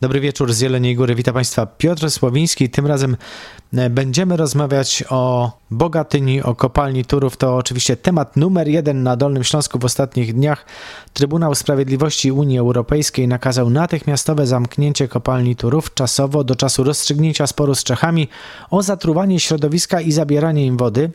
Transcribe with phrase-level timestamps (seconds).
[0.00, 1.14] Dobry wieczór z Jeleniej Góry.
[1.14, 2.70] Witam Państwa Piotr Sławiński.
[2.70, 3.16] Tym razem
[3.74, 7.36] e, będziemy rozmawiać o Bogatyni, o kopalni Turów.
[7.36, 10.66] To oczywiście temat numer jeden na Dolnym Śląsku w ostatnich dniach.
[11.12, 17.84] Trybunał Sprawiedliwości Unii Europejskiej nakazał natychmiastowe zamknięcie kopalni Turów czasowo do czasu rozstrzygnięcia sporu z
[17.84, 18.28] Czechami
[18.70, 21.10] o zatruwanie środowiska i zabieranie im wody.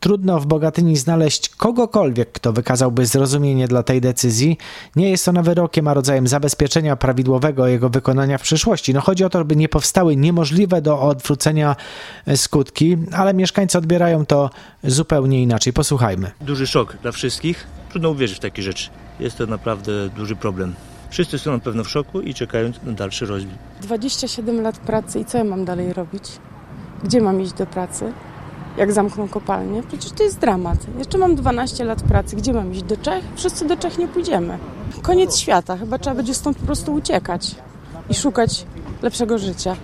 [0.00, 4.58] Trudno w Bogatyni znaleźć kogokolwiek, kto wykazałby zrozumienie dla tej decyzji.
[4.96, 8.94] Nie jest ona wyrokiem, a rodzajem zabezpieczenia prawidłowego jego wykonania w przyszłości.
[8.94, 11.76] No chodzi o to, by nie powstały niemożliwe do odwrócenia
[12.36, 14.50] skutki, ale mieszkańcy odbierają to
[14.84, 15.72] zupełnie inaczej.
[15.72, 16.30] Posłuchajmy.
[16.40, 17.66] Duży szok dla wszystkich.
[17.90, 18.90] Trudno uwierzyć w takie rzeczy.
[19.20, 20.74] Jest to naprawdę duży problem.
[21.10, 23.52] Wszyscy są na pewno w szoku i czekają na dalszy rozwój.
[23.82, 26.24] 27 lat pracy i co ja mam dalej robić?
[27.04, 28.12] Gdzie mam iść do pracy?
[28.76, 29.82] Jak zamkną kopalnię?
[29.88, 30.78] Przecież to jest dramat.
[30.98, 32.36] Jeszcze mam 12 lat pracy.
[32.36, 32.82] Gdzie mam iść?
[32.82, 33.24] Do Czech?
[33.36, 34.58] Wszyscy do Czech nie pójdziemy.
[35.02, 35.76] Koniec świata.
[35.76, 37.54] Chyba trzeba będzie stąd po prostu uciekać
[38.10, 38.64] i szukać
[39.02, 39.76] lepszego życia.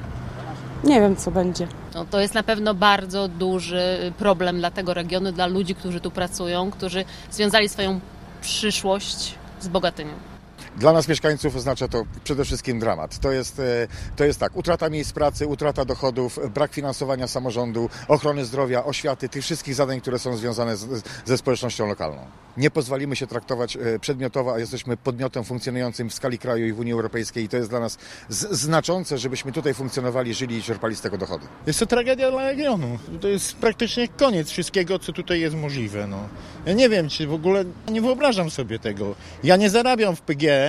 [0.85, 1.69] Nie wiem, co będzie.
[1.95, 6.11] No, to jest na pewno bardzo duży problem dla tego regionu, dla ludzi, którzy tu
[6.11, 8.01] pracują, którzy związali swoją
[8.41, 10.36] przyszłość z Bogatynią.
[10.77, 13.19] Dla nas mieszkańców oznacza to przede wszystkim dramat.
[13.19, 18.45] To jest, e, to jest tak, utrata miejsc pracy, utrata dochodów, brak finansowania samorządu, ochrony
[18.45, 22.27] zdrowia, oświaty, tych wszystkich zadań, które są związane z, ze społecznością lokalną.
[22.57, 26.79] Nie pozwolimy się traktować e, przedmiotowo, a jesteśmy podmiotem funkcjonującym w skali kraju i w
[26.81, 27.99] Unii Europejskiej i to jest dla nas
[28.31, 31.47] znaczące, żebyśmy tutaj funkcjonowali, żyli i czerpali z tego dochody.
[31.67, 32.99] Jest to tragedia dla regionu.
[33.21, 36.07] To jest praktycznie koniec wszystkiego, co tutaj jest możliwe.
[36.07, 36.29] No.
[36.67, 39.15] Ja nie wiem, czy w ogóle nie wyobrażam sobie tego.
[39.45, 40.66] Ja nie zarabiam w PGE,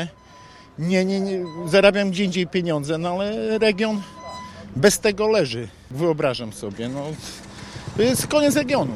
[0.80, 4.02] nie, nie, nie, zarabiam gdzie indziej pieniądze, no ale region
[4.76, 5.68] bez tego leży.
[5.92, 7.04] Wyobrażam sobie, no.
[7.98, 8.94] To jest koniec regionu.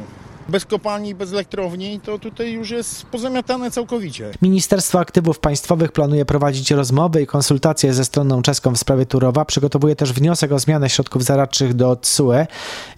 [0.52, 4.32] Bez kopalni, bez elektrowni, to tutaj już jest pozamiatane całkowicie.
[4.42, 9.46] Ministerstwo Aktywów Państwowych planuje prowadzić rozmowy i konsultacje ze stroną czeską w sprawie Turowa.
[9.46, 12.46] Przygotowuje też wniosek o zmianę środków zaradczych do TSUE.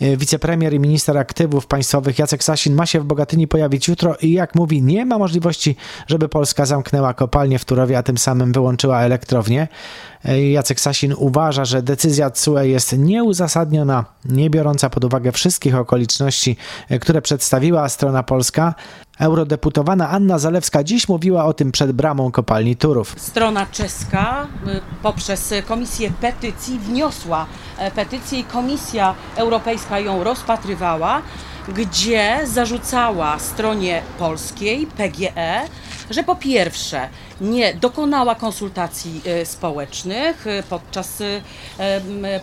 [0.02, 4.56] Wicepremier i minister aktywów państwowych Jacek Sasin ma się w Bogatyni pojawić jutro i jak
[4.56, 5.76] mówi, nie ma możliwości,
[6.08, 9.68] żeby Polska zamknęła kopalnię w Turowie, a tym samym wyłączyła elektrownię.
[10.52, 16.58] Jacek Sasin uważa, że decyzja TSUE jest nieuzasadniona, nie biorąca pod uwagę wszystkich okoliczności,
[17.02, 18.74] które przedstawiła strona polska.
[19.20, 23.16] Eurodeputowana Anna Zalewska dziś mówiła o tym przed bramą kopalni Turów.
[23.18, 27.46] Strona czeska y, poprzez Komisję Petycji wniosła
[27.78, 31.22] e, petycję i Komisja Europejska ją rozpatrywała,
[31.76, 35.62] gdzie zarzucała stronie polskiej, PGE,
[36.10, 37.10] że po pierwsze
[37.42, 41.24] nie dokonała konsultacji y, społecznych y, podczas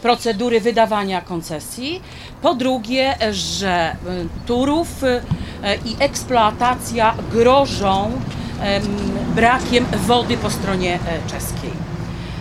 [0.02, 2.02] procedury wydawania koncesji,
[2.42, 3.96] po drugie, że
[4.46, 4.88] Turów
[5.84, 8.20] i eksploatacja grożą
[9.34, 11.70] brakiem wody po stronie e, czeskiej.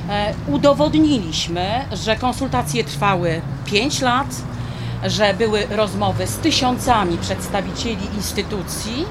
[0.09, 4.28] E, udowodniliśmy, że konsultacje trwały 5 lat,
[5.03, 9.06] że były rozmowy z tysiącami przedstawicieli instytucji,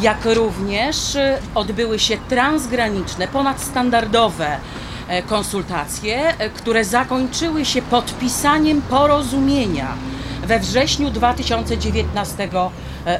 [0.00, 1.16] jak również
[1.54, 4.56] odbyły się transgraniczne, ponadstandardowe
[5.08, 9.94] e, konsultacje, które zakończyły się podpisaniem porozumienia
[10.46, 12.48] we wrześniu 2019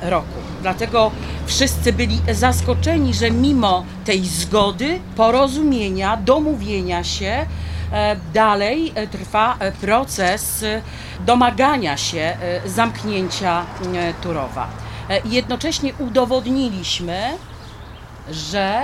[0.02, 0.38] roku.
[0.62, 1.10] Dlatego
[1.46, 7.46] wszyscy byli zaskoczeni, że mimo tej zgody, porozumienia, domówienia się,
[8.34, 10.64] dalej trwa proces
[11.26, 12.36] domagania się
[12.66, 13.66] zamknięcia
[14.22, 14.83] Turowa.
[15.24, 17.38] Jednocześnie udowodniliśmy,
[18.30, 18.82] że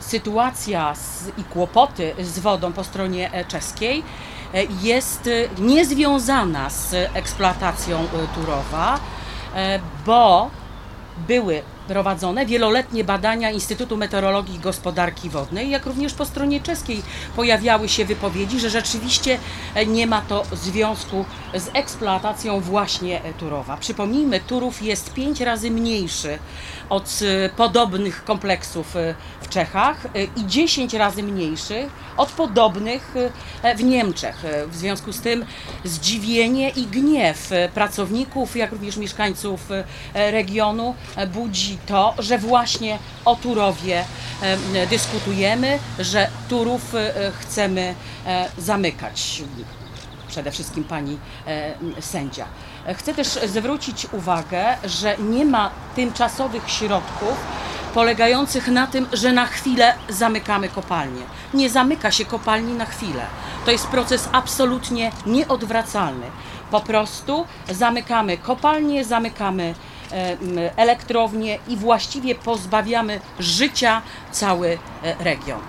[0.00, 0.94] sytuacja
[1.38, 4.02] i kłopoty z wodą po stronie czeskiej
[4.82, 9.00] jest niezwiązana z eksploatacją Turowa,
[10.06, 10.50] bo
[11.28, 17.02] były prowadzone wieloletnie badania Instytutu Meteorologii i Gospodarki Wodnej, jak również po stronie czeskiej
[17.36, 19.38] pojawiały się wypowiedzi, że rzeczywiście
[19.86, 23.76] nie ma to związku z eksploatacją właśnie Turowa.
[23.76, 26.38] Przypomnijmy, Turów jest pięć razy mniejszy
[26.88, 27.20] od
[27.56, 28.94] podobnych kompleksów
[29.40, 33.14] w Czechach i 10 razy mniejszy od podobnych
[33.76, 34.42] w Niemczech.
[34.68, 35.44] W związku z tym
[35.84, 39.68] zdziwienie i gniew pracowników, jak również mieszkańców
[40.14, 40.94] regionu
[41.32, 44.04] budzi to, że właśnie o Turowie
[44.90, 47.94] dyskutujemy, że Turów e, chcemy
[48.26, 49.42] e, zamykać.
[50.28, 52.46] Przede wszystkim pani e, sędzia.
[52.94, 57.36] Chcę też zwrócić uwagę, że nie ma tymczasowych środków
[57.94, 61.22] polegających na tym, że na chwilę zamykamy kopalnię.
[61.54, 63.26] Nie zamyka się kopalni na chwilę.
[63.64, 66.26] To jest proces absolutnie nieodwracalny.
[66.70, 69.74] Po prostu zamykamy kopalnię, zamykamy
[70.76, 74.78] elektrownie i właściwie pozbawiamy życia cały
[75.20, 75.60] region.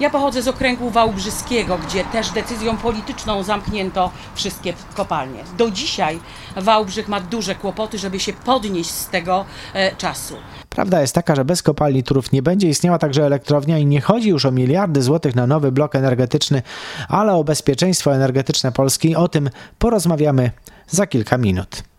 [0.00, 5.44] Ja pochodzę z okręgu wałbrzyskiego, gdzie też decyzją polityczną zamknięto wszystkie kopalnie.
[5.58, 6.20] Do dzisiaj
[6.56, 9.44] Wałbrzych ma duże kłopoty, żeby się podnieść z tego
[9.74, 10.34] e, czasu.
[10.70, 14.28] Prawda jest taka, że bez kopalni Turów nie będzie istniała także elektrownia i nie chodzi
[14.28, 16.62] już o miliardy złotych na nowy blok energetyczny,
[17.08, 19.16] ale o bezpieczeństwo energetyczne Polski.
[19.16, 20.50] O tym porozmawiamy
[20.88, 21.82] za kilka minut.